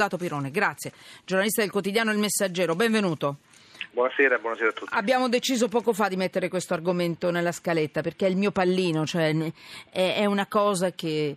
[0.00, 0.92] Dato Pirone, grazie.
[1.26, 3.36] Giornalista del quotidiano Il Messaggero, benvenuto.
[3.90, 4.94] Buonasera, buonasera a tutti.
[4.94, 9.04] Abbiamo deciso poco fa di mettere questo argomento nella scaletta perché è il mio pallino,
[9.04, 9.36] cioè
[9.90, 11.36] è, è una cosa che,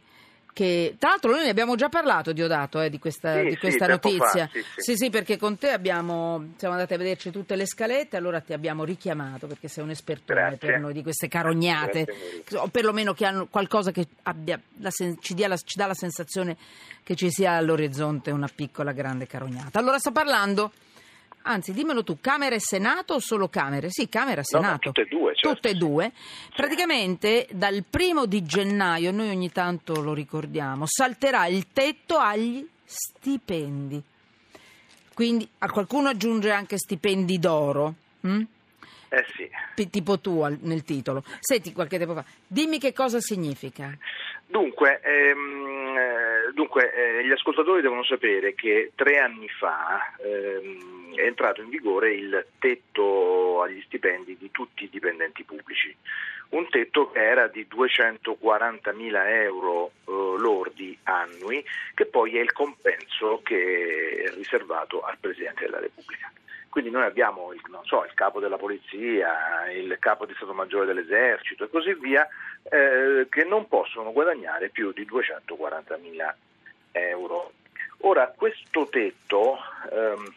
[0.54, 3.86] che, Tra l'altro noi ne abbiamo già parlato, Diodato, eh, di questa, sì, di questa
[3.86, 4.48] sì, notizia.
[4.48, 4.95] Fa, sì, sì.
[4.95, 8.84] sì, perché con te abbiamo, siamo andati a vederci tutte le scalette, allora ti abbiamo
[8.84, 10.58] richiamato perché sei un espertone Grazie.
[10.58, 12.05] per noi di queste carognate,
[12.54, 16.55] o perlomeno che hanno qualcosa che abbia la ci, dia la- ci dà la sensazione
[17.04, 19.80] che ci sia all'orizzonte una piccola grande carognata.
[19.80, 20.72] Allora sta parlando...
[21.45, 23.89] Anzi, dimmelo tu, Camera e Senato o solo Camere?
[23.89, 24.91] Sì, Camera e No, no, Senato.
[24.91, 25.55] tutte e due, certo.
[25.55, 26.11] Tutte e due.
[26.55, 34.02] Praticamente dal primo di gennaio, noi ogni tanto lo ricordiamo, salterà il tetto agli stipendi.
[35.13, 37.94] Quindi a qualcuno aggiunge anche stipendi d'oro.
[38.21, 38.41] hm?
[39.09, 39.47] Eh sì.
[39.75, 41.23] P- Tipo tu al- nel titolo.
[41.39, 43.95] Senti, qualche tempo fa, dimmi che cosa significa.
[44.47, 45.73] Dunque, ehm, eh,
[46.53, 52.13] dunque eh, gli ascoltatori devono sapere che tre anni fa ehm, è entrato in vigore
[52.13, 55.95] il tetto agli stipendi di tutti i dipendenti pubblici,
[56.50, 61.63] un tetto che era di 240.000 euro eh, lordi annui,
[61.94, 66.31] che poi è il compenso che è riservato al Presidente della Repubblica.
[66.73, 71.66] Quindi noi abbiamo il, so, il capo della polizia, il capo di Stato Maggiore dell'esercito
[71.66, 72.27] e così via,
[72.63, 76.33] eh, che non possono guadagnare più di 240.000
[76.94, 77.51] euro.
[77.99, 79.59] Ora, questo tetto
[79.91, 80.33] ehm,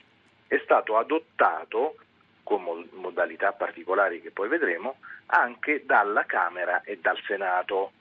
[0.47, 1.97] è stato adottato
[2.43, 4.99] con mo- modalità particolari che poi vedremo
[5.29, 7.93] anche dalla Camera e dal Senato,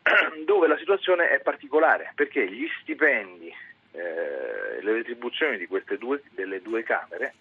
[0.46, 3.54] dove la situazione è particolare perché gli stipendi,
[3.92, 7.34] eh, le retribuzioni due, delle due Camere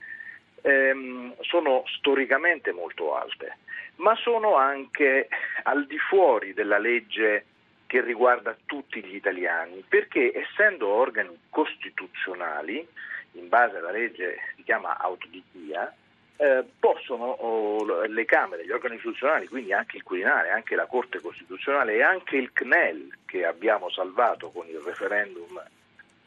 [0.62, 3.58] ehm, sono storicamente molto alte,
[3.96, 5.28] ma sono anche
[5.64, 7.46] al di fuori della legge
[7.88, 12.88] che riguarda tutti gli italiani, perché essendo organi costituzionali,
[13.34, 15.94] in base alla legge si chiama autodichia,
[16.38, 21.20] eh, possono oh, le Camere, gli organi istituzionali, quindi anche il Quirinale, anche la Corte
[21.20, 25.62] Costituzionale e anche il CNEL che abbiamo salvato con il referendum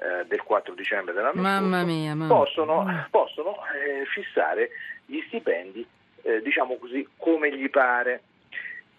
[0.04, 2.34] eh, del 4 dicembre dell'anno Mamma scorso, mia, mamma.
[2.34, 4.70] possono, possono, eh, fissare
[5.06, 5.87] gli stipendi,
[6.22, 8.22] eh, diciamo così, come gli pare.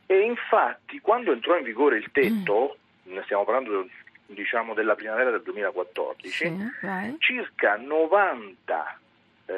[0.08, 3.88] E infatti quando entrò in vigore il tetto, ne stiamo parlando
[4.28, 9.00] diciamo, della primavera del 2014, Sì, circa 90
[9.48, 9.54] eh,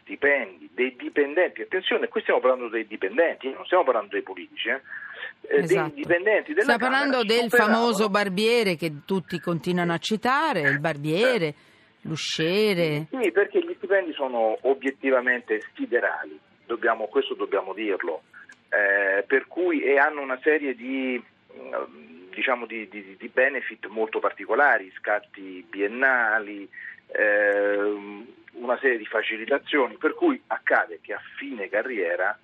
[0.00, 4.80] stipendi dei dipendenti, attenzione, qui stiamo parlando dei dipendenti, non stiamo parlando dei politici, eh,
[5.42, 5.90] eh, Esatto.
[5.94, 10.60] dei dipendenti della Stiamo parlando Camera del superavano- famoso barbiere che tutti continuano a citare,
[10.62, 11.54] il barbiere,
[12.02, 13.06] l'usciere.
[13.10, 18.22] Sì, perché gli stipendi sono obiettivamente siderali, dobbiamo- questo dobbiamo dirlo,
[18.70, 21.22] eh, per cui e hanno una serie di,
[21.54, 26.68] mm, diciamo di, di- di benefit molto particolari, scatti biennali,
[27.12, 32.36] ehm, una serie di facilitazioni, per cui accade che a fine carriera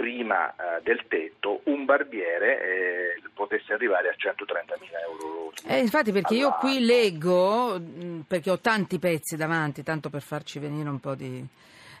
[0.00, 5.60] prima eh, del tetto un barbiere eh, potesse arrivare a 130.000 euro lordi.
[5.66, 10.58] Eh, infatti perché io qui leggo, mh, perché ho tanti pezzi davanti, tanto per farci
[10.58, 11.46] venire un po' di...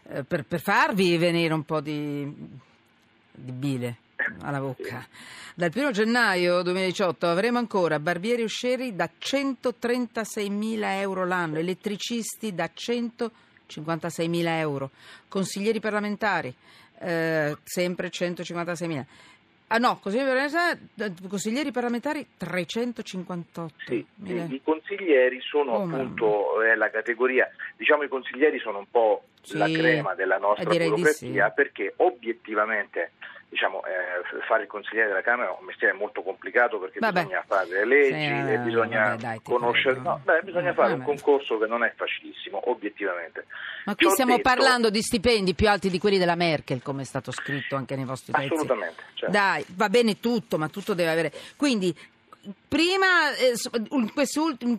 [0.08, 2.24] eh, per, per farvi venire un po' di,
[3.32, 3.96] di bile
[4.40, 5.06] alla bocca.
[5.54, 14.46] Dal 1 gennaio 2018 avremo ancora barbieri uscieri da 136.000 euro l'anno, elettricisti da 156.000
[14.58, 14.88] euro,
[15.28, 16.54] consiglieri parlamentari
[17.00, 19.04] eh, sempre 156.000.
[19.72, 23.70] Ah no, consiglieri parlamentari, consiglieri parlamentari 358.
[23.86, 29.22] Sì, i consiglieri sono Oh, appunto eh, la categoria, diciamo i consiglieri sono un po'
[29.52, 31.52] la Sì, crema della nostra direi di burocrazia sì.
[31.54, 33.12] perché obiettivamente
[33.50, 37.24] diciamo, eh, fare il consigliere della Camera è un mestiere molto complicato perché Vabbè.
[37.24, 40.74] bisogna fare le leggi Sì, e eh, bisogna vabbè, dai, conoscere, no, beh, bisogna Eh,
[40.74, 43.46] fare un concorso che non è facilissimo, obiettivamente.
[43.86, 47.04] Ma qui stiamo detto- parlando di stipendi più alti di quelli della Merkel, come è
[47.04, 48.44] stato scritto anche nei vostri pezzi.
[48.46, 49.32] Assolutamente, certo.
[49.32, 51.32] Dai, va bene tutto, ma tutto deve avere.
[51.56, 51.92] Quindi,
[52.68, 53.54] prima, eh,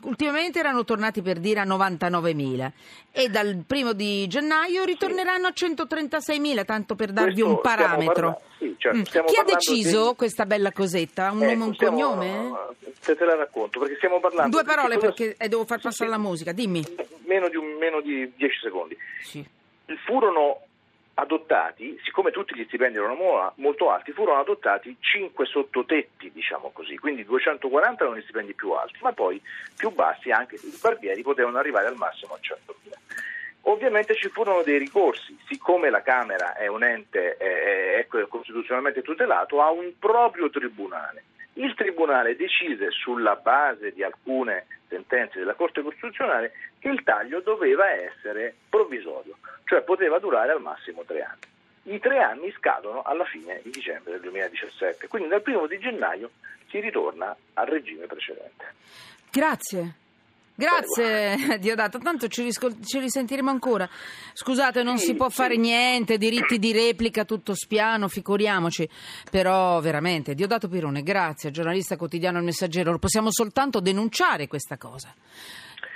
[0.03, 2.71] ultimamente erano tornati per dire a 99.000
[3.11, 8.41] e dal primo di gennaio ritorneranno a 136.000, tanto per darvi Questo un parametro.
[8.57, 9.01] sì, Mm.
[9.03, 11.31] stiamo Chi ha deciso di- questa bella cosetta?
[11.31, 12.51] Un Ecco, nome e un stiamo- cognome?
[13.03, 16.09] Te, te la racconto perché stiamo parlando Due parole cosa- perché eh, devo far passare
[16.09, 16.83] la musica, dimmi.
[17.25, 18.97] meno di, un- meno di 10 secondi.
[19.23, 19.45] Sì.
[20.05, 20.61] Furono
[21.21, 26.97] adottati, siccome tutti gli stipendi erano mo- molto alti, furono adottati 5 sottotetti, diciamo così,
[26.97, 29.41] quindi 240 erano gli stipendi più alti, ma poi
[29.75, 32.93] più bassi anche i barbieri potevano arrivare al massimo a 100.000.
[33.65, 39.61] Ovviamente ci furono dei ricorsi, siccome la Camera è un ente è, è costituzionalmente tutelato,
[39.61, 46.53] ha un proprio tribunale Il Tribunale decise sulla base di alcune sentenze della Corte Costituzionale
[46.79, 51.95] che il taglio doveva essere provvisorio, cioè poteva durare al massimo tre anni.
[51.95, 56.31] I tre anni scadono alla fine di dicembre del 2017, quindi dal primo di gennaio
[56.69, 58.65] si ritorna al regime precedente.
[59.31, 60.00] Grazie.
[60.61, 63.89] Grazie Diodato, tanto ci, riscol- ci, risentiremo ancora.
[64.33, 65.35] Scusate, non sì, si può sì.
[65.35, 68.87] fare niente, diritti di replica, tutto spiano, figuriamoci.
[69.29, 75.13] Però veramente, Diodato Pirone, grazie, giornalista quotidiano Il Messaggero, possiamo soltanto denunciare questa cosa.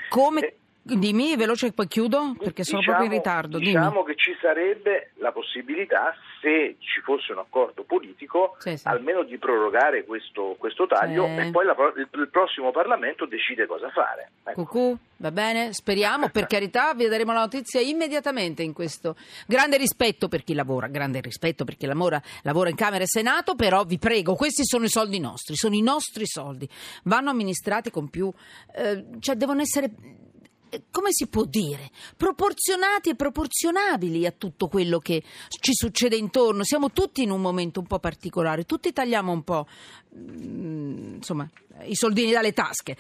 [0.10, 0.42] Come...
[0.42, 0.56] Eh.
[0.88, 3.58] Dimmi veloce, poi chiudo perché sono diciamo, proprio in ritardo.
[3.58, 4.06] Diciamo Dimmi.
[4.06, 8.88] che ci sarebbe la possibilità, se ci fosse un accordo politico, sì, sì.
[8.88, 11.38] almeno di prorogare questo, questo taglio sì.
[11.38, 14.30] e poi la, il, il, prossimo Parlamento decide cosa fare.
[14.44, 14.64] Ecco.
[14.64, 15.74] Cucù, va bene?
[15.74, 19.16] Speriamo, per carità, vi daremo la notizia immediatamente in questo.
[19.48, 23.56] Grande rispetto per chi lavora, grande rispetto per chi lavora, lavora in Camera e Senato,
[23.56, 26.70] però vi prego, questi sono i soldi nostri, sono i nostri soldi.
[27.06, 28.32] Vanno amministrati con più...
[28.76, 29.90] Eh, cioè devono essere
[30.92, 36.64] come si può dire, proporzionati e proporzionabili a tutto quello che ci succede intorno.
[36.64, 39.68] Siamo tutti in un momento un po' particolare, tutti tagliamo un po'
[40.16, 41.50] mm, insomma,
[41.84, 42.96] i soldini dalle tasche.